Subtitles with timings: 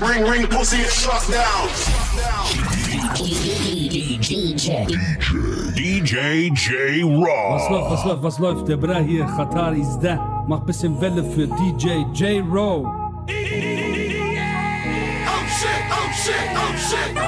[0.00, 1.68] Ring, ring, pussy, it's shut down.
[4.20, 4.86] DJ.
[5.74, 7.54] DJ J Raw.
[7.54, 8.68] Was läuft, was läuft, was läuft?
[8.68, 10.44] Der Bra hier, Qatar ist da.
[10.46, 12.84] Mach bisschen Welle für DJ J Row.
[12.84, 13.26] Oh
[15.56, 17.25] shit, oh shit, oh shit.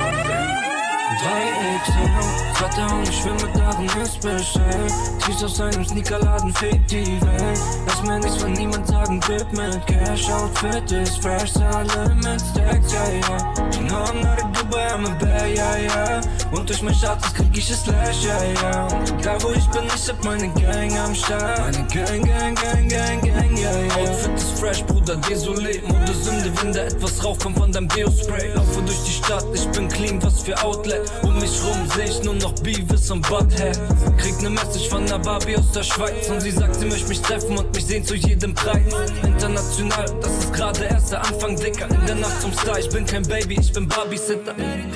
[1.18, 4.92] 3X, Vater und ich schwimme darin, ist bestellt.
[5.24, 7.60] Ziehst aus einem Sneakerladen, fick die Welt.
[7.86, 10.30] Lass mir nichts von niemand sagen, grip mit Cash.
[10.30, 13.54] Outfit ist fresh, alle mit Stacks, ja, ja.
[13.72, 16.20] You know I'm not a Dubai, I'm a Bay, ja, ja.
[16.52, 18.86] Und durch mein Status krieg ich es Slash, ja, ja.
[18.86, 21.58] Und egal wo ich bin, ich hab meine Gang am Start.
[21.58, 23.96] Meine Gang, Gang, Gang, Gang, Gang, ja, ja.
[23.96, 25.82] Outfit ist fresh, Bruder, desolé.
[25.86, 28.54] Mode Sünde, wenn da etwas kommt von deinem Deo-Spray.
[28.54, 31.07] Laufe durch die Stadt, ich bin clean, was für Outlet.
[31.22, 33.78] Um mich rum seh ich nur noch Beavis und Butthead.
[34.18, 36.28] Krieg ne Message von der Barbie aus der Schweiz.
[36.28, 38.92] Und sie sagt, sie möchte mich treffen und mich sehen zu jedem Preis.
[39.22, 41.88] International, das ist gerade erst der Anfang, Dicker.
[41.90, 43.88] In der Nacht zum Star, ich bin kein Baby, ich bin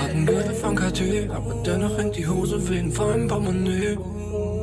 [0.00, 3.97] ein Gürtel von Cartier, aber dennoch hängt die Hose wegen vollem Portemonnaie.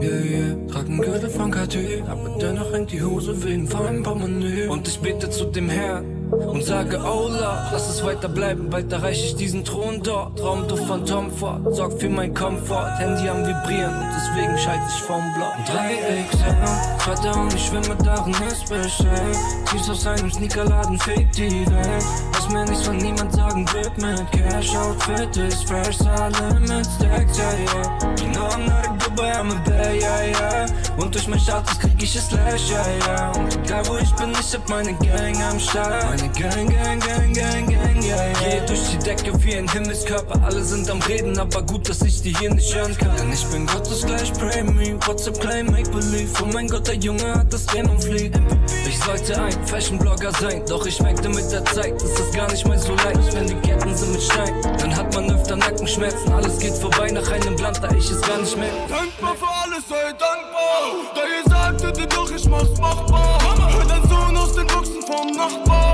[0.02, 0.56] Yeah, yeah.
[0.72, 4.68] Trag einen Gürtel von Cartier, aber dennoch hängt die Hose wegen vollem Portemonnaie.
[4.68, 7.32] Und ich bete zu dem Herrn und sage, Lord,
[7.72, 10.38] lass es weiter bleiben, bald erreiche ich diesen Thron dort.
[10.40, 12.98] Traumduft von Tom Ford, sorgt für mein Komfort.
[13.00, 15.54] Handy am Vibrieren und deswegen schalte ich vom Block.
[15.68, 19.38] 3XL, Vater und ich schwimme darin, ist bestellt.
[19.66, 22.04] Ziehst aus einem Sneakerladen, fick die Welt.
[22.34, 24.76] Lass mir nichts von niemand sagen, grip mit Cash.
[24.76, 28.16] Outfit ist fresh, alle mit Stacks, ja, ja.
[28.20, 30.66] You know I'm not a Dubai, I'm a Bay, ja, ja.
[30.98, 33.32] Und durch mein Status krieg ich es Slash, ja, ja.
[33.32, 36.19] Und egal wo ich bin, ich hab meine Gang am Start.
[36.20, 38.34] Meine Gang, Gang, Gang, Gang, Gang, ja, ja.
[38.44, 40.42] Geh durch die Decke wie ein Himmelskörper.
[40.44, 43.16] Alle sind am Reden, aber gut, dass ich die hier nicht hören kann.
[43.16, 45.00] Denn ich bin Gottes gleich, pray me.
[45.08, 46.30] WhatsApp claim, make believe.
[46.44, 48.38] Oh mein Gott, der Junge hat das Game und flieht.
[48.86, 52.68] Ich sollte ein Fashion-Blogger sein, doch ich merkte mit der Zeit, das ist gar nicht
[52.68, 53.34] mal so leicht.
[53.34, 56.34] Wenn die Ketten sind mit Stein, dann hat man öfter Nackenschmerzen.
[56.34, 58.76] Alles geht vorbei nach einem Blatt, da ich es gar nicht merke.
[58.90, 61.00] Dankbar für alles, sei dankbar.
[61.16, 63.40] Da ihr sagtet, doch ich mach's machbar.
[63.72, 65.89] Hör dein Sohn aus den Buchsen vom Nachbar.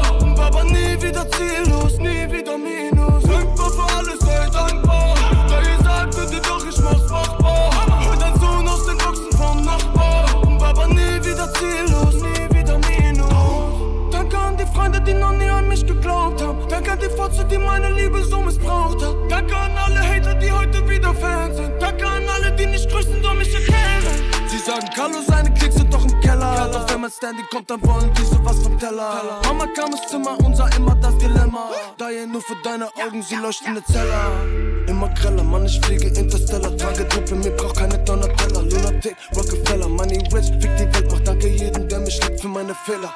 [0.72, 3.24] Nie wieder ziellos, nie wieder Minus.
[3.24, 5.16] Dankbar für alles, sei dankbar.
[5.50, 7.70] Da ihr sagtet, doch ich mach's machbar.
[8.06, 10.26] Hör dein Sohn aus den Buchsen vom Nachbar.
[10.46, 14.12] Und Baba nie wieder ziellos, nie wieder Minus.
[14.12, 16.60] Danke an die Freunde, die noch nie an mich geglaubt haben.
[16.70, 19.16] Danke an die Fotze, die meine Liebe so missbraucht hat.
[19.30, 21.74] Danke an alle Hater, die heute wieder Fans sind.
[21.82, 24.32] Danke an alle, die nicht grüßen, doch mich erkennen.
[24.48, 25.76] Sie sagen, Carlo, seine Klicks
[27.06, 29.40] mein Standy kommt, dann wollen die sowas vom Teller.
[29.46, 31.70] Mama kam ins Zimmer und sah immer das Dilemma.
[32.00, 34.32] Da ihr nur für deine Augen, sie leuchtende Zeller.
[34.88, 36.76] Immer greller, Mann, ich fliege Interstellar.
[36.78, 38.62] Trage Truppe, mir braucht keine Donatella.
[38.62, 41.08] Lunatic, Rockefeller, Money rich, fick die Welt.
[41.12, 43.14] Mach danke jedem, der mich liebt für meine Fehler.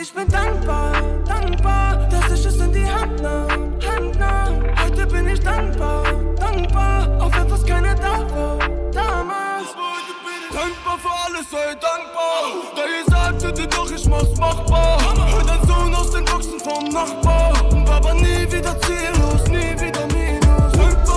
[0.00, 0.92] Ich bin dankbar,
[1.24, 4.64] dankbar, dass ich es in die Hand nahm, Hand nahm.
[4.82, 6.02] Heute bin ich dankbar,
[6.40, 8.58] dankbar, auch wenn fast keiner da war,
[8.90, 9.68] damals.
[10.52, 12.42] Dankbar für alles, sei dankbar.
[12.76, 14.98] Da ihr sagtet, doch ich mach's machbar.
[15.32, 17.52] Hör dein Sohn aus den Boxen vom Nachbar.
[17.72, 20.72] Und Baba nie wieder ziellos, nie wieder Minus.
[20.72, 21.11] Dankbar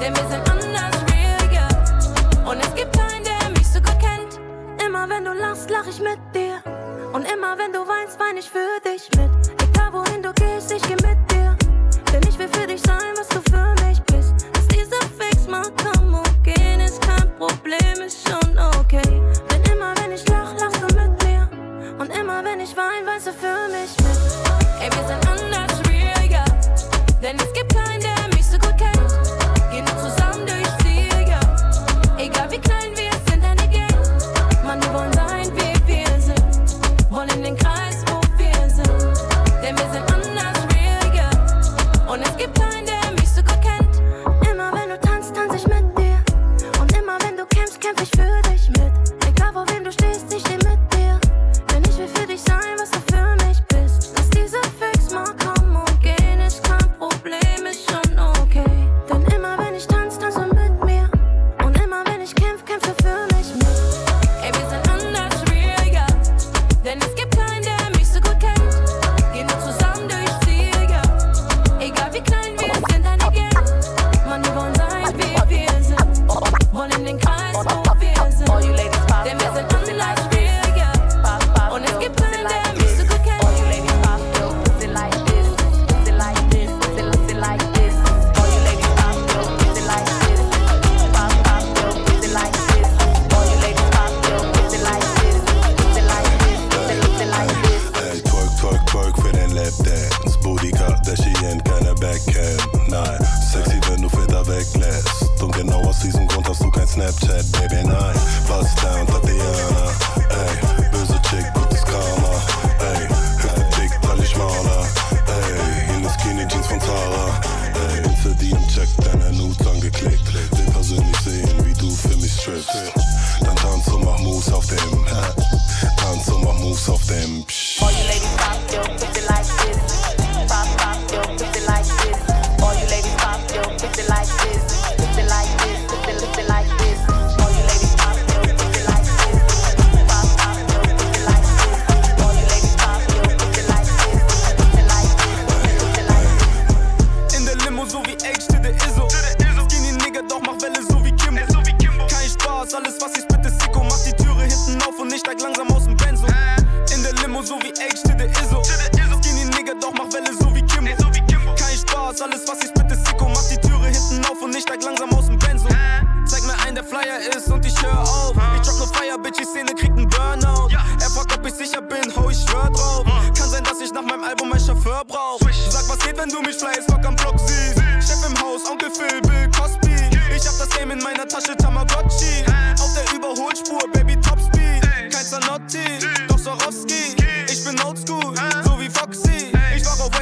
[0.00, 1.30] denn wir sind anders real.
[2.50, 4.40] Und es gibt keinen, der mich so gut kennt.
[4.84, 6.62] Immer wenn du lachst, lach ich mit dir.
[7.12, 9.29] Und immer wenn du weinst, wein ich für dich mit.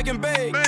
[0.08, 0.67] can bake.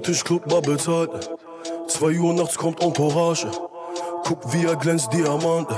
[0.00, 1.30] automatisch Club bezahlt.
[1.88, 3.50] 2 Uhr nachts kommt Entourage.
[4.24, 5.68] Guck, wie er glänzt, Diamant.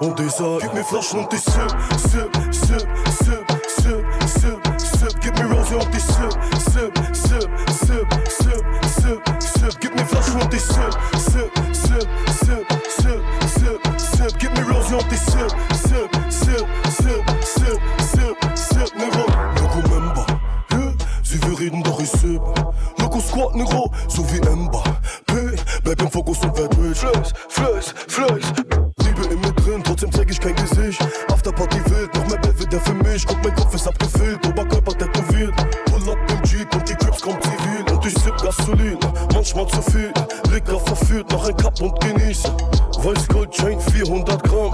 [0.00, 5.20] Und ich sag, gib mir Flaschen und ich sip, sip, sip, sip, sip, sip.
[5.20, 6.32] Gib mir Rose und ich sip,
[6.72, 8.06] sip, sip, sip,
[8.96, 9.80] sip, sip.
[9.80, 11.15] Gib mir Flaschen und ich sip.
[38.46, 38.96] Gasolin,
[39.34, 40.12] manchmal zu viel.
[40.52, 42.48] Licker verführt nach ein Cup und genieße.
[43.02, 44.70] Weiß Gold Chain 400 Gramm.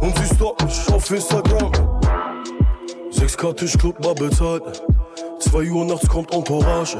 [0.00, 1.72] Und sie stalkt mich auf Instagram.
[3.10, 4.84] 6K Tischclub mal bezahlt.
[5.40, 6.98] 2 Uhr nachts kommt Entourage.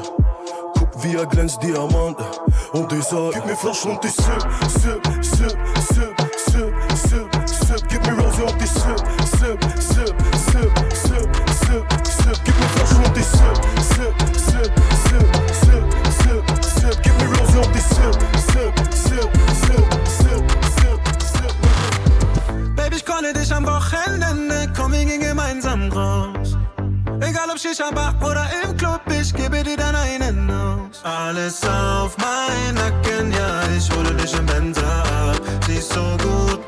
[0.77, 2.25] Guck, wie er glänzt, Diamante.
[2.73, 4.25] Und ich sag, gib mir Flaschen und ich sip,
[4.67, 5.57] sip, sip,
[5.87, 7.87] sip, sip, sip, sip.
[7.87, 8.99] Gib mir Rose und ich sip,
[9.39, 11.29] sip, sip, sip, sip,
[11.65, 12.39] sip, sip.
[12.43, 13.78] Gib mir Flaschen und ich sip.
[23.29, 26.57] für dich am Wochenende, komm, wir gehen gemeinsam raus.
[27.19, 31.03] Egal ob Shisha Bar oder im Club, ich gebe dir dann einen aus.
[31.03, 35.41] Alles auf meinen Nacken, ja, ich hole dich im Benzer ab.
[35.67, 36.59] Siehst so gut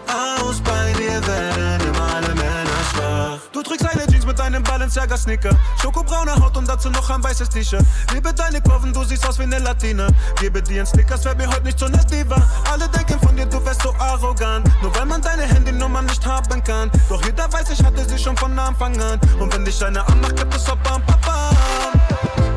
[4.31, 5.49] mit einem Balenciaga-Sneaker.
[5.81, 7.85] Schokobraune Haut und dazu noch ein weißes T-Shirt.
[8.13, 10.07] Liebe deine Kurven, du siehst aus wie eine Latina.
[10.39, 12.41] Gebe dir ein Snickers, wär mir heute nicht so nett lieber.
[12.71, 14.69] Alle denken von dir, du wärst so arrogant.
[14.81, 16.89] Nur weil man deine Handynummer nicht haben kann.
[17.09, 19.19] Doch jeder weiß, ich hatte sie schon von Anfang an.
[19.37, 21.49] Und wenn dich deine anmacht, gibt es Papa und Papa.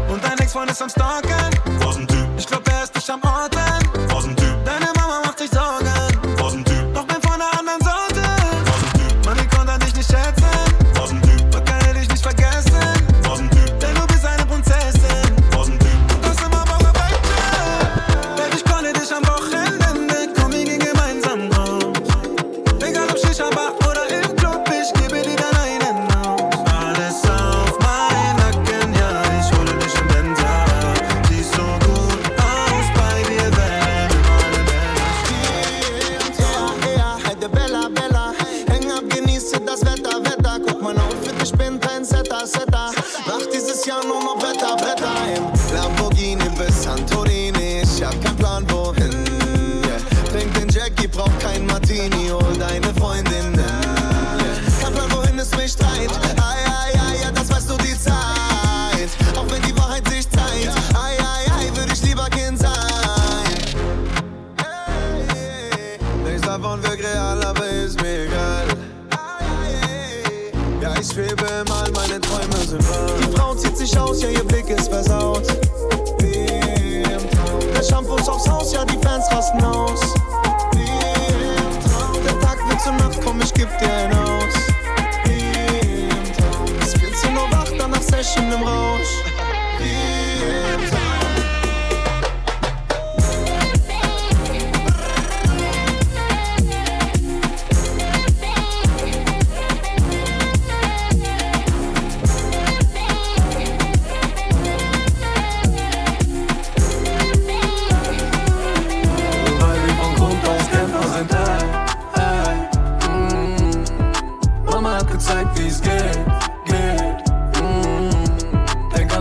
[0.08, 1.83] Und dein Ex-Freund ist am Stalken.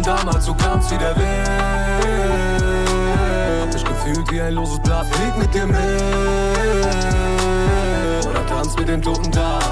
[0.03, 1.49] Damals, du kamst wie der Wind
[3.61, 5.77] Hab mich gefühlt wie ein loses Blatt, flieg mit dir mit
[8.25, 9.63] Oder tanz mit dem toten Tag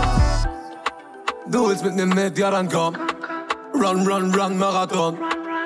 [1.47, 2.95] Du willst mit mir mit, ja dann komm
[3.73, 5.17] Run, run, run, Marathon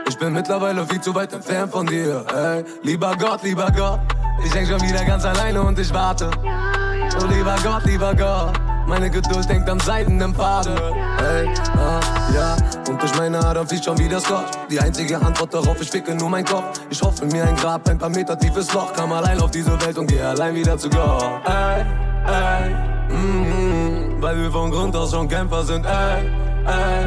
[0.08, 2.64] ich bin mittlerweile viel zu weit entfernt von dir, ey.
[2.84, 4.00] Lieber Gott, lieber Gott.
[4.46, 6.30] Ich häng schon wieder ganz alleine und ich warte.
[6.44, 8.54] Oh, lieber Gott, lieber Gott.
[8.88, 10.78] Meine Geduld denkt an seidenen Faden.
[10.78, 12.00] Ey, ah,
[12.34, 12.56] ja.
[12.88, 14.52] Und durch meine Adern fließt schon wieder Scotch.
[14.70, 16.80] Die einzige Antwort darauf, ich ficke nur mein Kopf.
[16.90, 18.94] Ich hoffe mir ein Grab, ein paar Meter tiefes Loch.
[18.94, 21.24] Kam allein auf diese Welt und geh allein wieder zu Gott.
[21.46, 21.86] Ey,
[22.28, 26.30] ey, mm, weil wir von Grund aus schon Kämpfer sind, ey,
[26.68, 27.06] ey,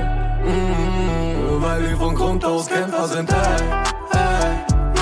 [0.51, 3.37] mm, weil wir von Grund aus Kämpfer sind, ey,
[4.13, 4.55] ey,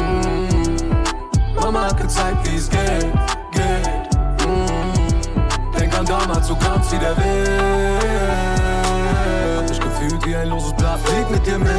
[0.02, 3.12] mm, Mama hat gezeigt, wie es geht,
[3.52, 4.05] geht, mm,
[6.06, 7.48] damals, du kamst wie der Wind,
[9.56, 11.70] hab mich gefühlt wie ein loses Blatt, flieg mit dir mit,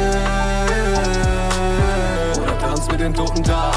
[2.42, 3.74] oder tanz mit den toten Tag.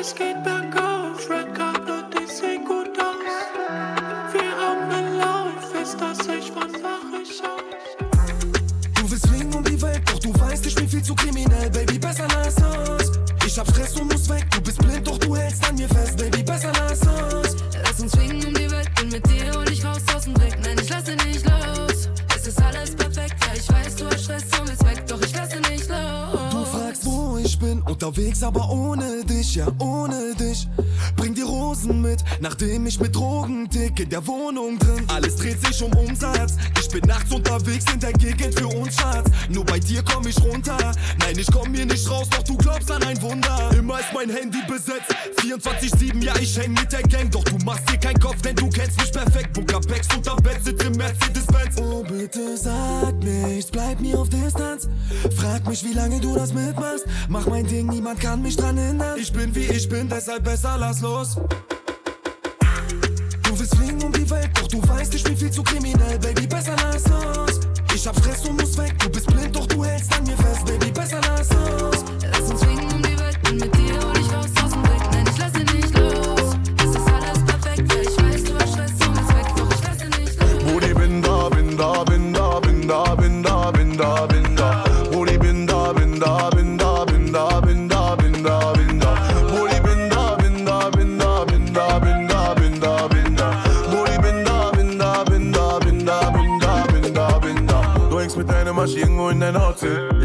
[0.00, 4.32] Es geht bergauf, Red Carpet, ich seh gut aus.
[4.32, 7.62] Wir haben einen Lauf, ist das ich, wann wach ich auf?
[8.94, 11.98] Du willst fliegen um die Welt, doch du weißt, ich bin viel zu kriminell, Baby,
[11.98, 13.10] besser lass uns.
[13.44, 14.19] Ich hab Stress und muss
[28.10, 30.66] unterwegs, aber ohne dich, ja, ohne dich.
[31.80, 35.04] Rosen mit, nachdem ich mit Drogen tick in der Wohnung drin.
[35.08, 36.56] Alles dreht sich um Umsatz.
[36.78, 39.30] Ich bin nachts unterwegs in der Gegend für uns, Schatz.
[39.48, 40.76] Nur bei dir komm ich runter.
[41.18, 43.70] Nein, ich komm hier nicht raus, doch du glaubst an ein Wunder.
[43.76, 45.14] Immer ist mein Handy besetzt.
[45.38, 47.30] 24-7, ja, ich häng mit der Gang.
[47.30, 49.52] Doch du machst dir keinen Kopf, denn du kennst mich perfekt.
[49.54, 51.76] Booker Becks unterm Bett, sitzt im Mercedes-Benz.
[51.80, 54.88] Oh, bitte sag nichts, bleib mir auf Distanz.
[55.36, 57.06] Frag mich, wie lange du das mitmachst.
[57.28, 59.18] Mach mein Ding, niemand kann mich dran hindern.
[59.18, 61.36] Ich bin wie ich bin, deshalb besser lass los.
[64.30, 67.60] Welt, doch du weißt, ich bin viel zu kriminell, Baby, besser lass uns.
[67.94, 70.64] Ich hab Stress und muss weg, du bist blind, doch du hältst an mir fest,
[70.66, 70.89] Baby,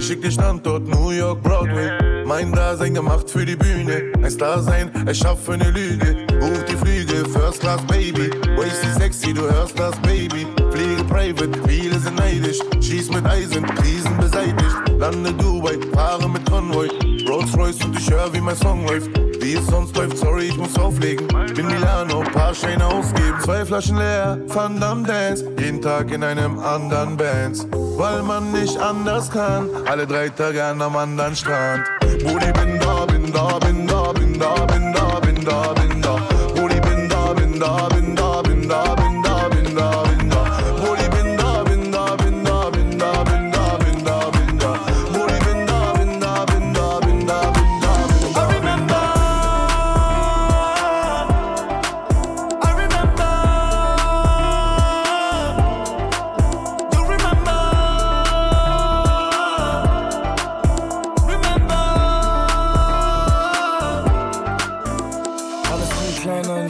[0.06, 2.24] Schick dich Standort New York, Broadway.
[2.28, 4.14] Mein Dasein gemacht für die Bühne.
[4.22, 6.28] Ein Star sein, erschaffe eine Lüge.
[6.40, 8.30] Buch die Flüge, First Class Baby.
[8.56, 10.46] Wasty sexy, du hörst das Baby.
[10.70, 12.60] Fliege private, viele sind neidisch.
[12.82, 14.76] Schieß mit Eisen, Krisen beseitigt.
[15.00, 16.88] Lande Dubai, fahre mit Convoy.
[17.28, 19.10] Rolls Royce und ich hör, wie mein Song läuft.
[19.42, 21.28] Wie es sonst läuft, sorry, ich muss auflegen.
[21.54, 23.38] Bin Milano, paar Scheine ausgeben.
[23.44, 25.46] Zwei Flaschen leer, Van Damme Dance.
[25.60, 27.68] Jeden Tag in einem anderen Bands.
[27.72, 29.70] Weil man nicht anders kann.
[29.86, 31.84] Alle drei Tage an einem anderen Strand.
[32.24, 35.85] Brudi, bin da, bin da, bin da, bin da, bin da, bin da, bin da.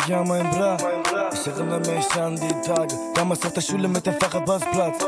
[0.07, 0.77] Ja, mein Bra.
[1.33, 2.93] Ich erinnere mich an die Tage.
[3.13, 5.03] Damals auf der Schule mit dem Facher Passplatz.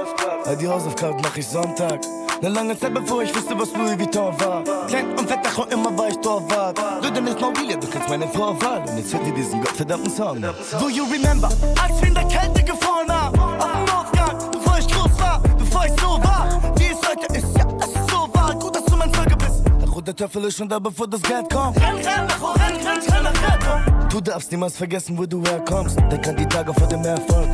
[0.46, 2.00] All die Hausaufgaben mach ich Sonntag.
[2.40, 4.64] Eine lange Zeit bevor ich wusste, was Louis Vuitton war.
[4.88, 6.80] Klein und fett, doch immer war ich Torwart.
[7.04, 8.84] Rüde ist Maubilia, du kennst meine Vorwahl.
[8.88, 10.42] Und jetzt hört ihr diesen gottverdammten Song.
[10.42, 11.50] Do you remember,
[11.82, 13.40] als wir in der Kälte gefroren haben?
[13.40, 16.62] Auf dem Nordgang, bevor ich groß war, bevor ich so war.
[16.76, 18.54] Wie es heute ist, ja, es ist so wahr.
[18.56, 19.64] Gut, dass du mein Zeuge bist.
[19.82, 21.78] Der rote Teufel ist schon da, bevor das Geld kommt.
[21.78, 23.87] Renn, renn, nach renn, renn, renn nach Rettung.
[24.10, 25.98] Du darfst niemals vergessen, wo du herkommst.
[26.12, 27.50] Denk an die Tage vor dem Erfolg.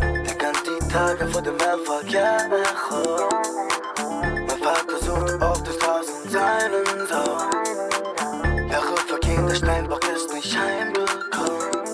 [0.00, 3.28] Denk an die Tage vor dem Erfolg, ja, Echo.
[4.48, 7.60] Mein Vater sucht auf der Straße seinen Sohn.
[8.90, 11.84] Ruft vergehen, der Steinbock ist nicht heimgekommen.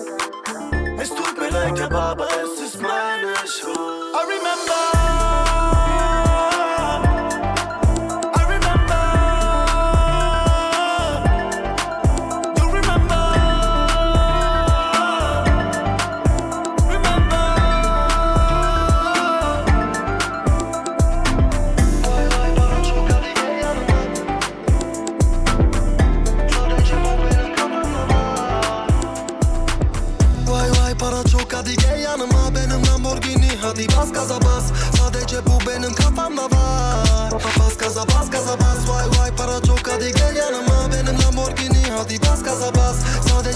[0.99, 3.77] Es tut mir leid, aber es ist meine Schuld.
[4.13, 5.36] I remember.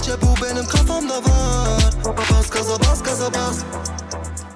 [0.02, 3.56] Sadece bu benim kafamda var Bas gaza bas gaza bas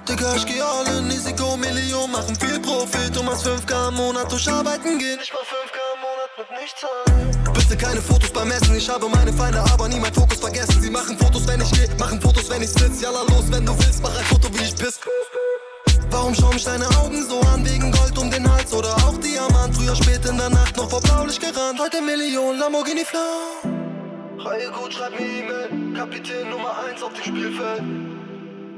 [0.07, 4.31] Digga, ich geh all in Risiko, Million, machen viel Profit Du machst 5k im Monat
[4.31, 5.19] durch Arbeiten gehen.
[5.23, 9.07] Ich mach 5k im Monat mit nichts zahlen Bitte keine Fotos beim Essen, ich habe
[9.07, 10.81] meine Feinde, aber nie mein Fokus vergessen.
[10.81, 13.01] Sie machen Fotos, wenn ich geh, machen Fotos, wenn ich sitz.
[13.01, 14.99] Jalla los, wenn du willst, mach ein Foto, wie ich piss.
[16.11, 18.73] Warum schauen mich deine Augen so an, wegen Gold um den Hals?
[18.73, 19.75] Oder auch Diamant?
[19.77, 21.79] Früher spät in der Nacht noch vor Blaulicht gerannt.
[21.79, 23.76] Heute Million Lamborghini Flau
[24.49, 27.83] Reihe gut, schreib mir E-Mail Kapitän Nummer 1 auf dem Spielfeld.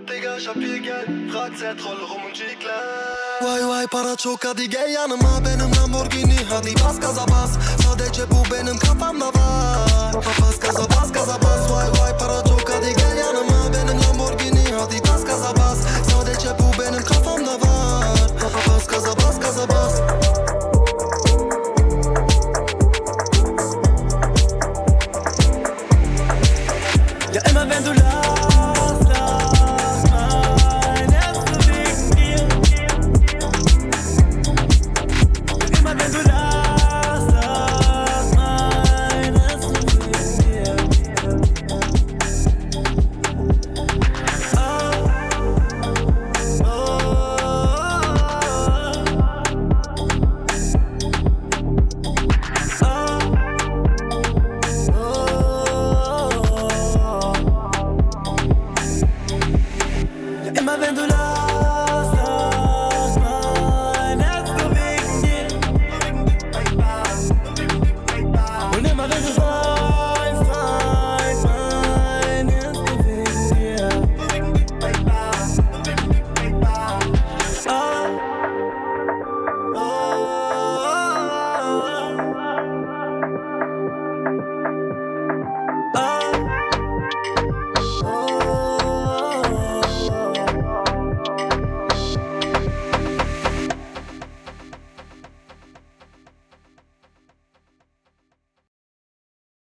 [0.10, 4.46] Digga, ich hab viel Geld, frag Z, rolle rum und G-Class Vay vay para çok
[4.46, 7.52] hadi gel yanıma Benim Lamborghini hadi bas gaza bas
[7.84, 12.96] Sadece bu benim kafamda var Bas gaza bas gaza bas Vay vay para çok hadi
[12.96, 15.80] gel yanıma Benim Lamborghini hadi bas gaza bas
[16.12, 18.06] Sadece bu benim kafamda var
[18.66, 19.14] Bas gaza